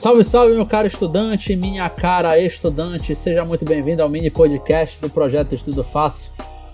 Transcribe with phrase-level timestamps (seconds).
[0.00, 5.10] Salve, salve, meu caro estudante, minha cara estudante, seja muito bem-vindo ao mini podcast do
[5.10, 6.30] projeto Estudo Fácil,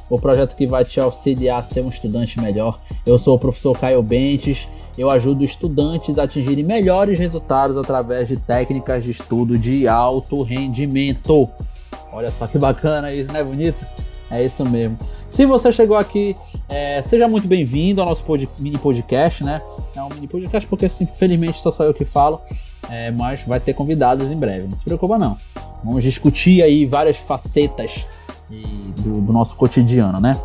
[0.09, 2.79] o projeto que vai te auxiliar a ser um estudante melhor.
[3.05, 8.37] Eu sou o professor Caio Bentes, eu ajudo estudantes a atingirem melhores resultados através de
[8.37, 11.49] técnicas de estudo de alto rendimento.
[12.13, 13.43] Olha só que bacana isso, né?
[13.43, 13.85] Bonito?
[14.31, 14.97] É isso mesmo.
[15.29, 16.37] Se você chegou aqui,
[16.69, 19.61] é, seja muito bem-vindo ao nosso pod, mini podcast, né?
[19.97, 22.41] É um mini podcast porque, infelizmente, só sou eu que falo.
[22.91, 25.37] É, mas vai ter convidados em breve, não se preocupa não.
[25.83, 28.07] Vamos discutir aí várias facetas
[28.99, 30.39] do, do nosso cotidiano, né?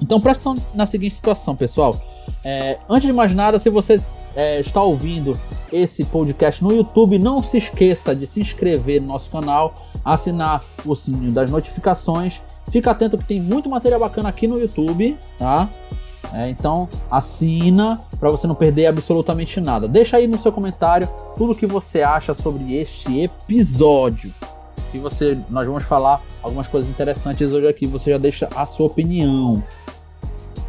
[0.00, 2.00] Então presta atenção na seguinte situação, pessoal.
[2.44, 4.02] É, antes de mais nada, se você
[4.34, 5.38] é, está ouvindo
[5.72, 10.94] esse podcast no YouTube, não se esqueça de se inscrever no nosso canal, assinar o
[10.94, 12.42] sininho das notificações.
[12.70, 15.68] Fica atento que tem muito material bacana aqui no YouTube, tá?
[16.32, 19.86] É, então assina para você não perder absolutamente nada.
[19.86, 24.32] Deixa aí no seu comentário tudo o que você acha sobre este episódio.
[24.94, 27.86] E você, nós vamos falar algumas coisas interessantes hoje aqui.
[27.86, 29.62] Você já deixa a sua opinião,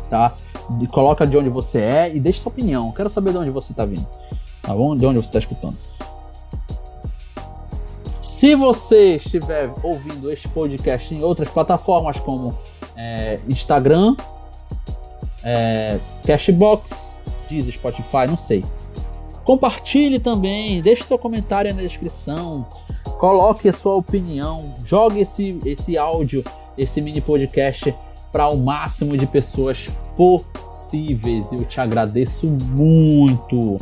[0.10, 0.34] tá?
[0.72, 2.92] De, coloca de onde você é e deixa sua opinião.
[2.92, 4.08] Quero saber de onde você está vindo,
[4.62, 4.96] tá bom?
[4.96, 5.78] De onde você está escutando.
[8.24, 12.58] Se você estiver ouvindo este podcast em outras plataformas como
[12.96, 14.16] é, Instagram,
[15.44, 17.16] é, Cashbox,
[17.50, 18.64] Deezer, Spotify, não sei.
[19.44, 22.66] Compartilhe também, deixe seu comentário aí na descrição,
[23.20, 26.44] coloque a sua opinião, jogue esse, esse áudio,
[26.78, 27.94] esse mini podcast
[28.32, 31.46] para o máximo de pessoas possíveis.
[31.52, 33.80] Eu te agradeço muito.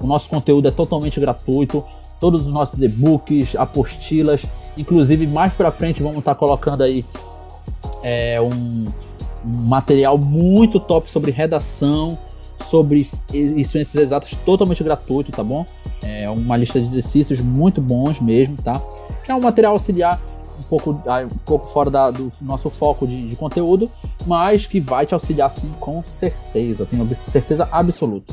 [0.00, 1.84] O nosso conteúdo é totalmente gratuito,
[2.18, 4.44] todos os nossos e-books, apostilas,
[4.76, 7.04] inclusive mais para frente vamos estar tá colocando aí
[8.02, 8.86] é, um
[9.44, 12.18] material muito top sobre redação,
[12.68, 15.66] sobre ciências exatas, totalmente gratuito, tá bom?
[16.02, 18.80] É uma lista de exercícios muito bons mesmo, tá?
[19.24, 20.20] Que é um material auxiliar
[20.58, 23.90] um pouco, ah, um pouco fora da, do nosso foco de, de, conteúdo,
[24.26, 28.32] mas que vai te auxiliar sim, com certeza, tenho certeza absoluta.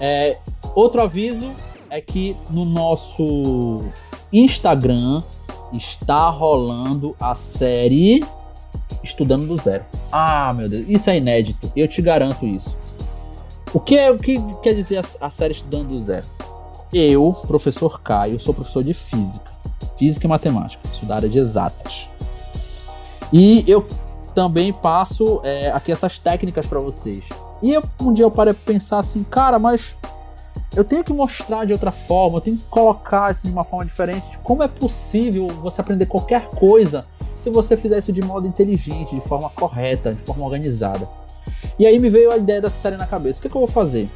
[0.00, 0.38] É,
[0.74, 1.50] outro aviso
[1.90, 3.82] é que no nosso
[4.32, 5.22] Instagram
[5.72, 8.24] está rolando a série
[9.02, 9.84] estudando do zero.
[10.10, 12.76] Ah, meu Deus, isso é inédito, eu te garanto isso.
[13.72, 16.26] O que, é, o que quer dizer a, a série Estudando do Zero?
[16.92, 19.48] Eu, professor Caio, sou professor de física,
[19.96, 22.08] física e matemática, sou da área de exatas.
[23.32, 23.86] E eu
[24.34, 27.24] também passo é, aqui essas técnicas para vocês.
[27.62, 29.94] E eu, um dia eu parei para pensar assim, cara, mas
[30.74, 33.84] eu tenho que mostrar de outra forma, eu tenho que colocar isso de uma forma
[33.84, 34.36] diferente.
[34.42, 37.06] Como é possível você aprender qualquer coisa
[37.40, 41.08] se você fizer isso de modo inteligente, de forma correta, de forma organizada.
[41.78, 43.38] E aí me veio a ideia dessa série na cabeça.
[43.38, 44.08] O que, que eu vou fazer?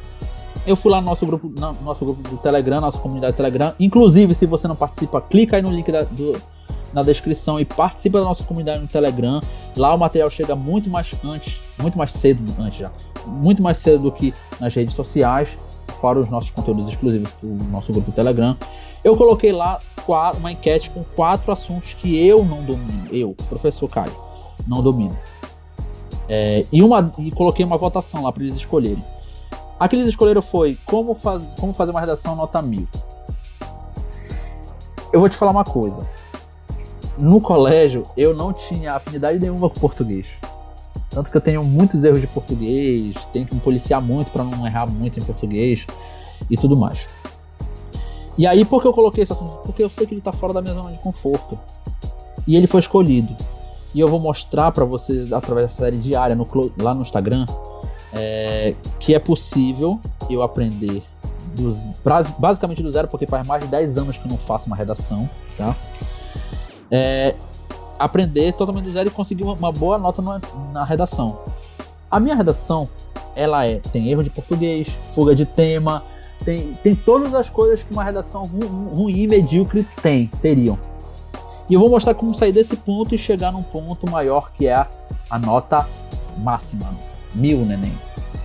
[0.65, 3.73] Eu fui lá no nosso grupo, no nosso grupo do Telegram, nossa comunidade do Telegram.
[3.79, 6.39] Inclusive, se você não participa, clica aí no link da, do,
[6.93, 9.41] na descrição e participa da nossa comunidade no Telegram.
[9.75, 12.91] Lá o material chega muito mais antes, muito mais cedo antes já,
[13.25, 15.57] muito mais cedo do que nas redes sociais,
[15.99, 18.55] fora os nossos conteúdos exclusivos do nosso grupo do Telegram.
[19.05, 19.79] Eu coloquei lá
[20.35, 23.07] uma enquete com quatro assuntos que eu não domino.
[23.11, 24.11] Eu, professor Caio,
[24.67, 25.15] não domino.
[26.27, 29.05] É, e, uma, e coloquei uma votação lá para eles escolherem.
[29.79, 32.87] A que eles escolheram foi como, faz, como fazer uma redação nota mil.
[35.13, 36.03] Eu vou te falar uma coisa.
[37.15, 40.29] No colégio, eu não tinha afinidade nenhuma com português.
[41.11, 44.65] Tanto que eu tenho muitos erros de português, tenho que me policiar muito para não
[44.65, 45.85] errar muito em português
[46.49, 47.07] e tudo mais.
[48.37, 49.57] E aí, por que eu coloquei esse assunto?
[49.63, 51.57] Porque eu sei que ele está fora da minha zona de conforto.
[52.45, 53.35] E ele foi escolhido.
[53.93, 56.47] E eu vou mostrar para vocês, através dessa série diária, no,
[56.77, 57.45] lá no Instagram,
[58.13, 59.99] é, que é possível
[60.29, 61.01] eu aprender
[61.55, 61.77] dos,
[62.37, 65.29] basicamente do zero, porque faz mais de 10 anos que eu não faço uma redação,
[65.57, 65.75] tá?
[66.91, 67.33] É,
[67.97, 70.41] aprender totalmente do zero e conseguir uma, uma boa nota na,
[70.73, 71.39] na redação.
[72.11, 72.89] A minha redação,
[73.35, 76.03] ela é, tem erro de português, fuga de tema,
[76.43, 80.77] tem, tem todas as coisas que uma redação ru, ruim e medíocre tem, teriam.
[81.69, 84.73] E eu vou mostrar como sair desse ponto e chegar num ponto maior que é
[84.73, 84.87] a,
[85.29, 85.87] a nota
[86.37, 86.93] máxima.
[87.33, 87.93] Mil, neném.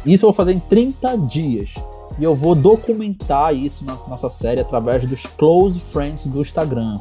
[0.05, 1.75] Isso eu vou fazer em 30 dias.
[2.19, 7.01] E eu vou documentar isso na nossa série através dos close friends do Instagram.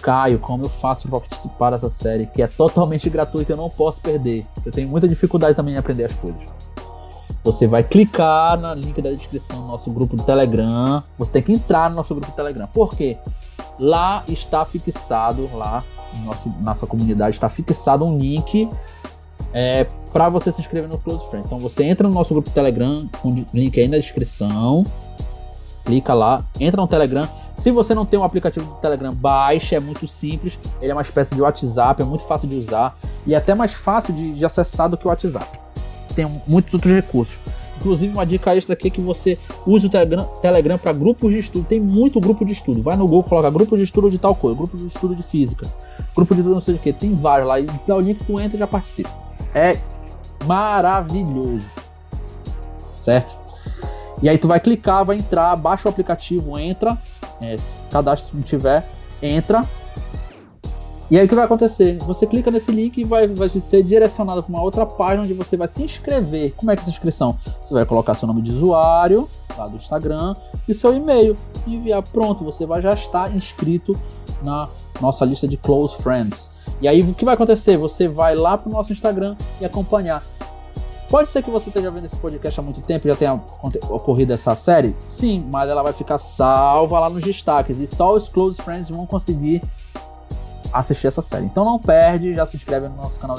[0.00, 4.00] Caio, como eu faço para participar dessa série que é totalmente gratuita, eu não posso
[4.00, 4.46] perder.
[4.64, 6.40] Eu tenho muita dificuldade também em aprender as coisas.
[7.48, 11.02] Você vai clicar no link da descrição do nosso grupo do Telegram.
[11.16, 12.66] Você tem que entrar no nosso grupo do Telegram.
[12.66, 13.16] Por quê?
[13.78, 15.82] Lá está fixado, lá
[16.26, 18.68] nosso, nossa comunidade está fixado um link
[19.54, 21.46] é, para você se inscrever no Close Friend.
[21.46, 24.84] Então você entra no nosso grupo do Telegram, o link aí na descrição.
[25.86, 27.26] Clica lá, entra no Telegram.
[27.56, 30.58] Se você não tem um aplicativo do Telegram, baixe, é muito simples.
[30.82, 32.94] Ele é uma espécie de WhatsApp, é muito fácil de usar
[33.26, 35.57] e é até mais fácil de, de acessar do que o WhatsApp.
[36.18, 37.38] Tem muitos outros recursos.
[37.78, 41.38] Inclusive, uma dica extra aqui é que você use o Telegram, Telegram para grupos de
[41.38, 41.64] estudo.
[41.64, 42.82] Tem muito grupo de estudo.
[42.82, 45.72] Vai no Google, coloca grupo de estudo de tal coisa, grupo de estudo de física,
[46.16, 46.92] grupo de estudo não sei de que.
[46.92, 47.60] Tem vários lá.
[47.60, 49.10] E dá o link, tu entra e já participa.
[49.54, 49.78] É
[50.44, 51.62] maravilhoso.
[52.96, 53.38] Certo?
[54.20, 56.98] E aí tu vai clicar, vai entrar, baixa o aplicativo, entra,
[57.40, 57.60] é,
[57.92, 58.90] cadastro se não tiver,
[59.22, 59.64] entra.
[61.10, 61.96] E aí o que vai acontecer?
[62.06, 65.56] Você clica nesse link e vai, vai ser direcionado para uma outra página onde você
[65.56, 66.52] vai se inscrever.
[66.54, 67.38] Como é que é essa inscrição?
[67.64, 69.26] Você vai colocar seu nome de usuário
[69.56, 70.36] lá do Instagram
[70.68, 71.34] e seu e-mail
[71.66, 72.02] e enviar.
[72.02, 73.98] Pronto, você vai já estar inscrito
[74.42, 74.68] na
[75.00, 76.50] nossa lista de close friends.
[76.78, 77.78] E aí o que vai acontecer?
[77.78, 80.22] Você vai lá para o nosso Instagram e acompanhar.
[81.08, 83.40] Pode ser que você esteja vendo esse podcast há muito tempo já tenha
[83.88, 84.94] ocorrido essa série?
[85.08, 89.06] Sim, mas ela vai ficar salva lá nos destaques e só os close friends vão
[89.06, 89.62] conseguir
[90.72, 91.46] assistir essa série.
[91.46, 93.38] Então não perde, já se inscreve no nosso canal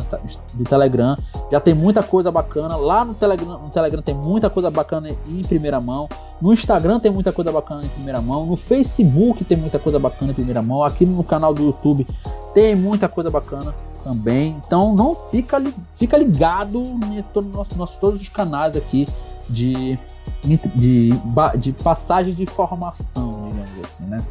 [0.53, 1.17] do Telegram.
[1.51, 2.75] Já tem muita coisa bacana.
[2.75, 6.09] Lá no Telegram, no Telegram tem muita coisa bacana em primeira mão.
[6.41, 8.45] No Instagram tem muita coisa bacana em primeira mão.
[8.45, 10.83] No Facebook tem muita coisa bacana em primeira mão.
[10.83, 12.07] Aqui no canal do YouTube
[12.53, 13.73] tem muita coisa bacana
[14.03, 14.57] também.
[14.65, 15.61] Então não fica,
[15.97, 16.79] fica ligado
[17.11, 19.07] em todo nosso, nosso, todos os canais aqui
[19.49, 19.97] de,
[20.43, 21.11] de,
[21.57, 24.23] de passagem de informação, digamos assim, né?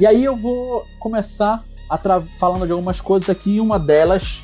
[0.00, 1.62] E aí eu vou começar
[2.38, 4.40] falando de algumas coisas aqui, e uma delas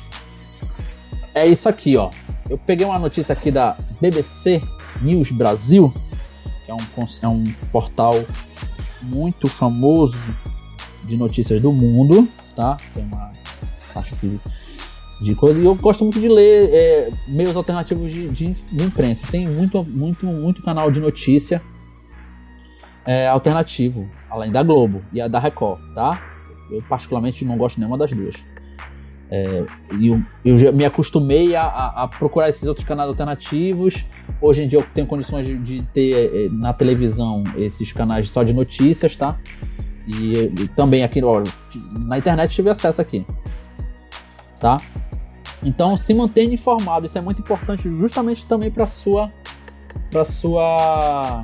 [1.33, 2.11] é isso aqui, ó.
[2.47, 4.61] Eu peguei uma notícia aqui da BBC
[5.01, 5.91] News Brasil,
[6.63, 8.13] que é um, é um portal
[9.01, 10.15] muito famoso
[11.05, 12.77] de notícias do mundo, tá?
[12.93, 13.33] Tem uma
[13.91, 14.39] faixa aqui
[15.23, 15.59] de coisa.
[15.59, 19.25] E eu gosto muito de ler é, meios alternativos de, de, de, imprensa.
[19.31, 21.63] Tem muito, muito, muito canal de notícia
[23.03, 26.21] é, alternativo além da Globo e a da Record, tá?
[26.69, 28.35] Eu particularmente não gosto nenhuma das duas.
[29.29, 29.65] É,
[30.01, 34.05] eu, eu já me acostumei a, a, a, procurar esses outros canais alternativos.
[34.41, 38.43] Hoje em dia eu tenho condições de, de ter é, na televisão esses canais só
[38.43, 39.37] de notícias, tá?
[40.07, 41.43] E, e também aqui ó,
[42.05, 43.25] na internet tive acesso aqui,
[44.59, 44.77] tá?
[45.61, 49.29] Então se mantenha informado, isso é muito importante justamente também para sua
[50.09, 51.43] para sua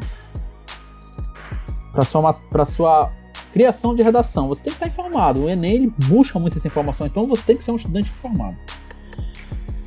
[1.93, 3.13] para sua, para sua
[3.53, 4.47] criação de redação.
[4.47, 5.43] Você tem que estar informado.
[5.43, 8.57] O Enem ele busca muito essa informação, então você tem que ser um estudante informado.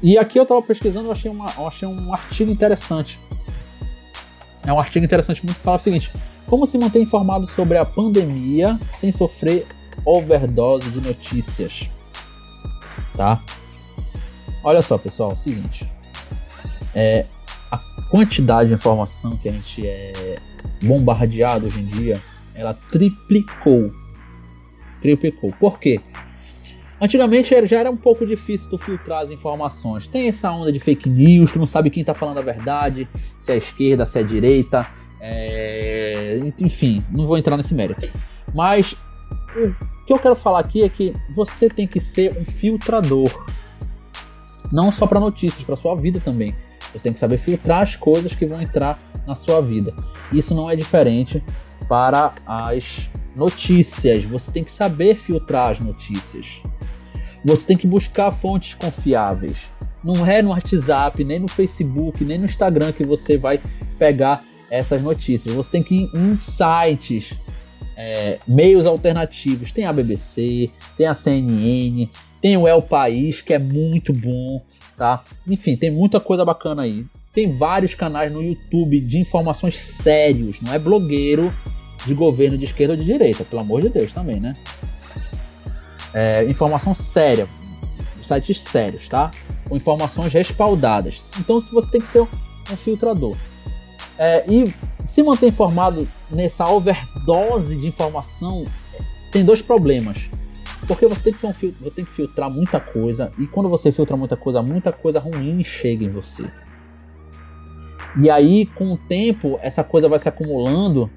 [0.03, 3.19] E aqui eu estava pesquisando, eu achei, uma, eu achei um artigo interessante.
[4.65, 6.13] É um artigo interessante muito que fala o seguinte:
[6.47, 9.67] como se manter informado sobre a pandemia sem sofrer
[10.05, 11.91] overdose de notícias.
[13.17, 13.41] Tá?
[14.63, 15.91] Olha só, pessoal, é o seguinte.
[16.95, 17.27] É,
[18.11, 20.37] quantidade de informação que a gente é
[20.83, 22.21] bombardeado hoje em dia,
[22.55, 23.93] ela triplicou.
[25.01, 25.53] Triplicou.
[25.59, 26.01] Por quê?
[27.01, 30.07] Antigamente já era um pouco difícil tu filtrar as informações.
[30.07, 33.07] Tem essa onda de fake news, tu não sabe quem está falando a verdade,
[33.39, 34.87] se é a esquerda, se é a direita.
[35.21, 36.41] É...
[36.59, 38.09] Enfim, não vou entrar nesse mérito.
[38.55, 38.97] Mas
[39.57, 43.31] o que eu quero falar aqui é que você tem que ser um filtrador.
[44.73, 46.55] Não só para notícias, para sua vida também.
[46.93, 49.95] Você tem que saber filtrar as coisas que vão entrar na sua vida.
[50.33, 51.43] Isso não é diferente
[51.89, 54.25] para as notícias.
[54.25, 56.63] Você tem que saber filtrar as notícias.
[57.45, 59.71] Você tem que buscar fontes confiáveis.
[60.03, 63.61] Não é no WhatsApp, nem no Facebook, nem no Instagram que você vai
[63.99, 65.55] pegar essas notícias.
[65.55, 67.35] Você tem que ir em sites,
[67.97, 69.73] é, meios alternativos.
[69.73, 72.09] Tem a BBC, tem a CNN,
[72.47, 74.63] tem o El País, que é muito bom,
[74.97, 75.25] tá?
[75.49, 77.05] Enfim, tem muita coisa bacana aí.
[77.35, 81.53] Tem vários canais no YouTube de informações sérios, não é blogueiro
[82.07, 84.55] de governo de esquerda ou de direita, pelo amor de Deus também, né?
[86.15, 87.49] É, informação séria,
[88.23, 89.33] sites sérios, tá?
[89.69, 91.33] Com informações respaldadas.
[91.41, 93.37] Então, você tem que ser um filtrador.
[94.17, 94.73] É, e
[95.05, 98.65] se manter informado nessa overdose de informação,
[99.33, 100.29] tem dois problemas.
[100.87, 104.17] Porque você tem que um você tem que filtrar muita coisa, e quando você filtra
[104.17, 106.49] muita coisa, muita coisa ruim chega em você.
[108.21, 111.11] E aí, com o tempo, essa coisa vai se acumulando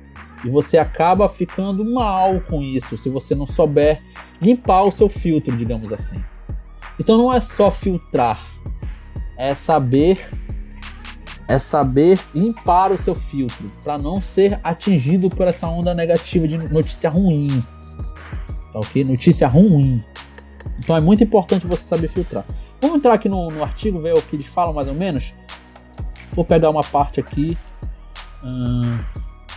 [0.44, 4.02] e você acaba ficando mal com isso, se você não souber
[4.42, 6.24] limpar o seu filtro, digamos assim.
[7.00, 8.46] Então não é só filtrar,
[9.38, 10.30] é saber
[11.48, 16.58] é saber limpar o seu filtro para não ser atingido por essa onda negativa de
[16.70, 17.64] notícia ruim.
[18.72, 19.04] Tá ok?
[19.04, 20.04] Notícia ruim.
[20.78, 22.46] Então é muito importante você saber filtrar.
[22.82, 25.34] Vamos entrar aqui no, no artigo, ver o que eles falam mais ou menos.
[26.34, 27.58] Vou pegar uma parte aqui.
[28.44, 29.00] Hum,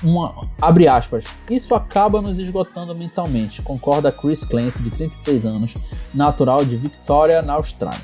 [0.03, 1.25] uma, abre aspas.
[1.49, 5.75] Isso acaba nos esgotando mentalmente, concorda Chris Clancy, de 33 anos,
[6.13, 8.01] natural de Victoria, na Austrália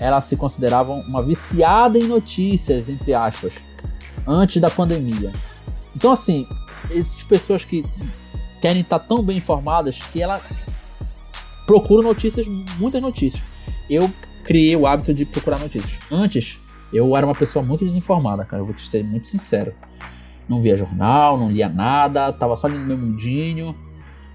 [0.00, 3.54] elas se consideravam uma viciada em notícias, entre aspas,
[4.26, 5.32] antes da pandemia.
[5.94, 6.46] Então, assim,
[6.90, 7.84] existem pessoas que
[8.64, 10.40] querem estar tão bem informadas que ela
[11.66, 12.46] procura notícias,
[12.78, 13.42] muitas notícias.
[13.90, 14.10] Eu
[14.42, 15.98] criei o hábito de procurar notícias.
[16.10, 16.58] Antes,
[16.90, 19.74] eu era uma pessoa muito desinformada, cara, eu vou te ser muito sincero.
[20.48, 23.76] Não via jornal, não lia nada, tava só ali no meu mundinho.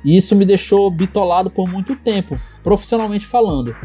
[0.05, 3.75] E isso me deixou bitolado por muito tempo, profissionalmente falando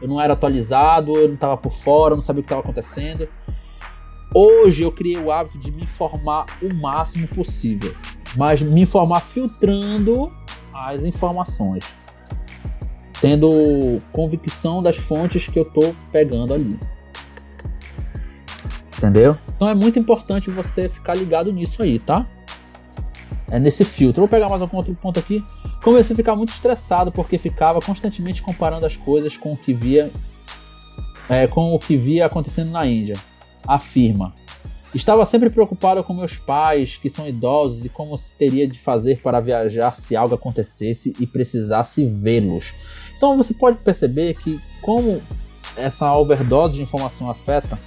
[0.00, 3.28] eu não era atualizado, eu não estava por fora, não sabia o que estava acontecendo.
[4.34, 7.94] Hoje eu criei o hábito de me informar o máximo possível,
[8.36, 10.32] mas me informar filtrando
[10.72, 11.84] as informações,
[13.20, 16.78] tendo convicção das fontes que eu estou pegando ali.
[18.96, 19.36] Entendeu?
[19.54, 22.26] Então é muito importante você ficar ligado nisso aí, tá?
[23.50, 24.20] É nesse filtro.
[24.22, 25.42] Vou pegar mais um outro ponto aqui.
[25.82, 30.10] Comecei a ficar muito estressado porque ficava constantemente comparando as coisas com o que via
[31.28, 33.16] é, com o que via acontecendo na Índia.
[33.66, 34.34] Afirma.
[34.94, 39.20] Estava sempre preocupado com meus pais, que são idosos, e como se teria de fazer
[39.20, 42.72] para viajar se algo acontecesse e precisasse vê-los.
[43.16, 45.20] Então você pode perceber que como
[45.76, 47.78] essa overdose de informação afeta.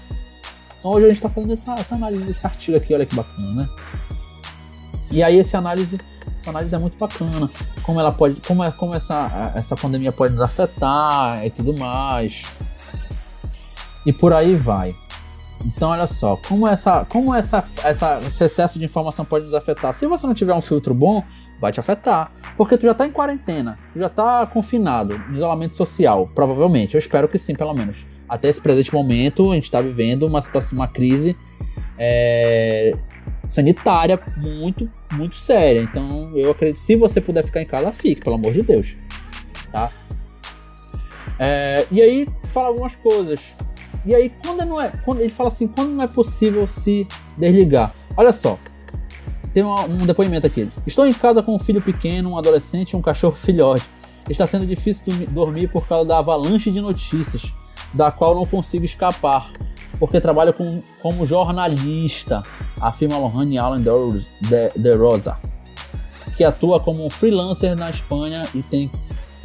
[0.80, 3.54] Então hoje a gente está fazendo essa, essa análise desse artigo aqui, olha que bacana,
[3.54, 3.68] né?
[5.12, 6.00] E aí essa análise,
[6.40, 7.50] essa análise é muito bacana,
[7.84, 12.44] como ela pode, como, é, como essa, essa pandemia pode nos afetar e tudo mais.
[14.06, 14.96] E por aí vai.
[15.66, 19.94] Então olha só, como essa, como essa, essa, esse excesso de informação pode nos afetar.
[19.94, 21.24] Se você não tiver um filtro bom,
[21.60, 22.32] vai te afetar.
[22.58, 26.96] Porque tu já tá em quarentena, tu já tá confinado, em isolamento social, provavelmente.
[26.96, 28.06] Eu espero que sim, pelo menos.
[28.28, 31.38] Até esse presente momento, a gente está vivendo uma situação, uma crise
[31.98, 32.96] é,
[33.46, 35.82] sanitária muito, muito séria.
[35.82, 38.98] Então, eu acredito se você puder ficar em casa, fique, pelo amor de Deus.
[39.72, 39.90] Tá?
[41.38, 43.54] É, e aí, fala algumas coisas.
[44.06, 44.90] E aí, quando não é.
[45.06, 47.94] Quando, ele fala assim: quando não é possível se desligar.
[48.18, 48.58] Olha só.
[49.54, 50.70] Tem um, um depoimento aqui.
[50.88, 53.84] Estou em casa com um filho pequeno, um adolescente e um cachorro filhote.
[54.30, 57.54] Está sendo difícil dormir por causa da avalanche de notícias,
[57.94, 59.52] da qual não consigo escapar
[60.02, 62.42] porque trabalha com, como jornalista,
[62.82, 65.38] afirma Lohane Allen de, de Rosa,
[66.36, 68.90] que atua como freelancer na Espanha e tem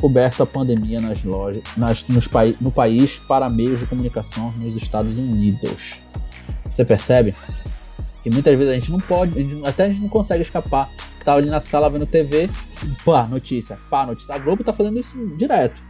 [0.00, 2.28] coberto a pandemia nas lojas, nas, nos,
[2.60, 6.00] no país para meios de comunicação nos Estados Unidos.
[6.64, 7.34] Você percebe
[8.22, 10.88] que muitas vezes a gente não pode, a gente, até a gente não consegue escapar.
[11.24, 12.48] Tá ali na sala vendo TV,
[13.04, 14.34] pá, notícia, pá, notícia.
[14.34, 15.82] A Globo tá fazendo isso direto.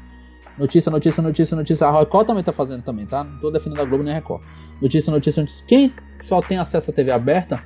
[0.59, 1.87] Notícia, notícia, notícia, notícia.
[1.87, 3.23] A Record também tá fazendo também, tá?
[3.23, 4.43] Não tô defendendo a Globo nem a Record.
[4.81, 5.67] Notícia, notícia, notícia.
[5.67, 7.63] Quem só tem acesso à TV aberta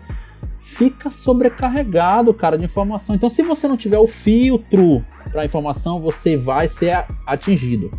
[0.60, 3.14] fica sobrecarregado, cara, de informação.
[3.14, 7.90] Então, se você não tiver o filtro para informação, você vai ser atingido.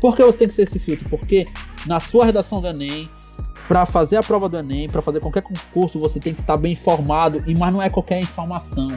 [0.00, 1.08] Por que você tem que ser esse filtro?
[1.08, 1.46] Porque
[1.86, 3.08] na sua redação do Enem,
[3.66, 6.60] para fazer a prova do Enem, para fazer qualquer concurso, você tem que estar tá
[6.60, 8.88] bem informado, e mas não é qualquer informação.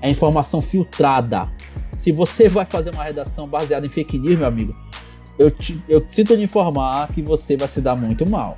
[0.00, 1.48] É informação filtrada.
[1.98, 4.74] Se você vai fazer uma redação baseada em fake news, meu amigo,
[5.38, 8.56] eu, te, eu sinto lhe informar que você vai se dar muito mal.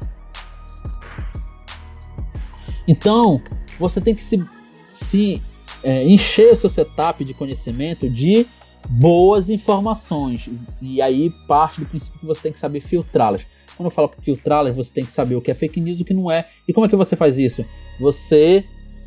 [2.86, 3.40] Então,
[3.78, 4.42] você tem que se,
[4.92, 5.42] se
[5.82, 8.46] é, encher o seu setup de conhecimento de
[8.88, 10.48] boas informações.
[10.80, 13.42] E aí parte do princípio que você tem que saber filtrá-las.
[13.76, 16.04] Quando eu falo filtrá-las, você tem que saber o que é fake news e o
[16.04, 16.46] que não é.
[16.68, 17.64] E como é que você faz isso?
[17.98, 18.64] Você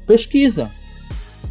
[0.07, 0.71] pesquisa.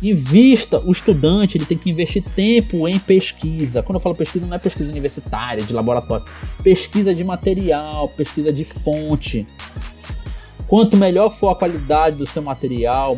[0.03, 3.83] Invista, o estudante ele tem que investir tempo em pesquisa.
[3.83, 6.25] Quando eu falo pesquisa, não é pesquisa universitária, de laboratório.
[6.63, 9.47] Pesquisa de material, pesquisa de fonte.
[10.67, 13.17] Quanto melhor for a qualidade do seu material,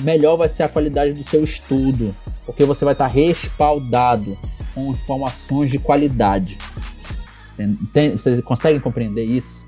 [0.00, 2.14] melhor vai ser a qualidade do seu estudo.
[2.44, 4.36] Porque você vai estar respaldado
[4.74, 6.58] com informações de qualidade.
[8.14, 9.64] Vocês conseguem compreender isso?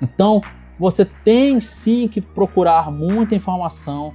[0.00, 0.42] Então,
[0.78, 4.12] você tem sim que procurar muita informação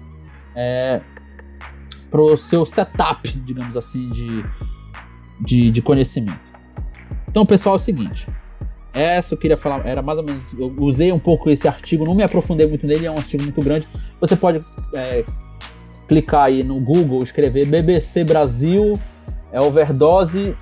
[0.56, 1.02] é,
[2.12, 4.46] pro seu setup, digamos assim, de,
[5.40, 6.52] de, de conhecimento.
[7.28, 8.28] Então, pessoal, é o seguinte.
[8.94, 10.54] Essa eu queria falar, era mais ou menos.
[10.54, 13.62] Eu usei um pouco esse artigo, não me aprofundei muito nele, é um artigo muito
[13.62, 13.88] grande.
[14.20, 14.60] Você pode
[14.96, 15.24] é,
[16.08, 18.94] clicar aí no Google, escrever BBC Brasil,
[19.52, 20.56] é overdose,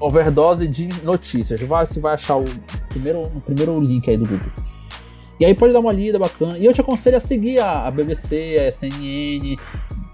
[0.00, 1.60] overdose de notícias.
[1.60, 2.44] Vai, você vai achar o
[2.88, 4.50] primeiro, o primeiro link aí do Google.
[5.38, 6.56] E aí pode dar uma lida bacana.
[6.56, 9.56] E eu te aconselho a seguir a, a BBC, a CNN.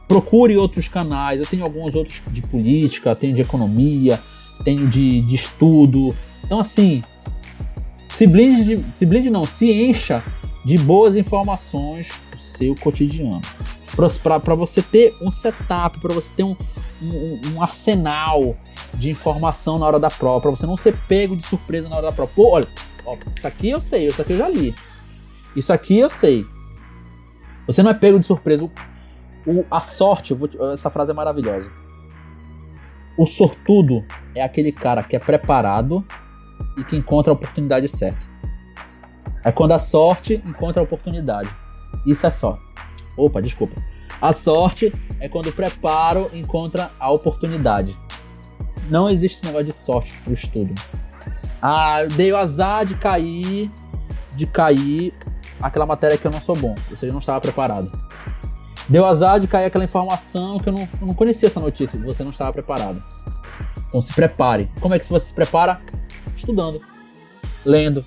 [0.09, 1.39] Procure outros canais.
[1.39, 4.19] Eu tenho alguns outros de política, tenho de economia,
[4.65, 6.17] tenho de, de estudo.
[6.45, 7.03] Então, assim,
[8.19, 10.25] se blinde, de, se blinde não, se encha
[10.65, 13.41] de boas informações do seu cotidiano.
[13.95, 16.57] Para você ter um setup, para você ter um,
[17.01, 18.57] um, um, arsenal
[18.93, 22.07] de informação na hora da prova, para você não ser pego de surpresa na hora
[22.09, 22.33] da prova.
[22.35, 22.67] Pô, olha,
[23.07, 24.75] ó, isso aqui eu sei, isso aqui eu já li.
[25.55, 26.45] Isso aqui eu sei.
[27.69, 28.65] Você não é pego de surpresa.
[28.65, 28.71] O,
[29.47, 31.71] o a sorte, vou, essa frase é maravilhosa.
[33.17, 36.05] O sortudo é aquele cara que é preparado
[36.79, 38.25] e que encontra a oportunidade certa.
[39.45, 41.55] É quando a sorte encontra a oportunidade.
[42.07, 42.59] Isso é só.
[43.17, 43.83] Opa, desculpa.
[44.21, 47.99] A sorte é quando o preparo encontra a oportunidade.
[48.89, 50.75] Não existe negócio de sorte pro estudo.
[51.61, 53.71] Ah, eu dei o azar de cair,
[54.35, 55.13] de cair
[55.61, 57.91] aquela matéria que eu não sou bom, ou seja, não estava preparado.
[58.89, 62.23] Deu azar de cair aquela informação que eu não, eu não conhecia essa notícia, você
[62.23, 63.03] não estava preparado.
[63.89, 64.71] Então se prepare.
[64.81, 65.81] Como é que você se prepara?
[66.39, 66.81] Estudando,
[67.65, 68.05] lendo,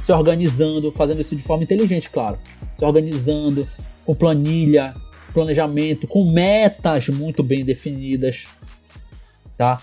[0.00, 2.38] se organizando, fazendo isso de forma inteligente, claro.
[2.76, 3.66] Se organizando,
[4.04, 4.94] com planilha,
[5.32, 8.46] planejamento, com metas muito bem definidas,
[9.56, 9.78] tá?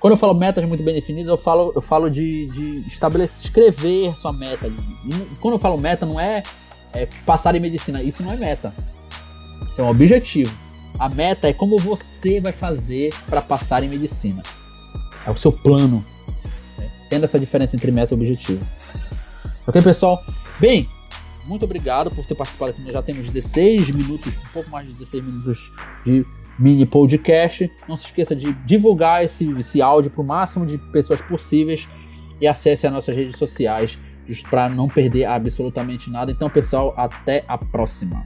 [0.00, 4.12] Quando eu falo metas muito bem definidas, eu falo, eu falo de, de estabelecer, escrever
[4.14, 4.66] sua meta.
[4.66, 6.42] E quando eu falo meta, não é,
[6.94, 8.02] é passar em medicina.
[8.02, 8.72] Isso não é meta.
[9.68, 10.56] Isso é um objetivo.
[10.98, 14.42] A meta é como você vai fazer para passar em medicina.
[15.26, 16.02] É o seu plano.
[17.10, 18.64] Tendo essa diferença entre meta e objetivo.
[19.66, 20.18] Ok, pessoal?
[20.58, 20.88] Bem,
[21.46, 22.80] muito obrigado por ter participado aqui.
[22.80, 25.72] Nós já temos 16 minutos, um pouco mais de 16 minutos
[26.04, 26.24] de
[26.58, 27.70] mini podcast.
[27.88, 31.88] Não se esqueça de divulgar esse, esse áudio para o máximo de pessoas possíveis
[32.40, 33.98] e acesse as nossas redes sociais
[34.48, 36.30] para não perder absolutamente nada.
[36.30, 38.24] Então, pessoal, até a próxima.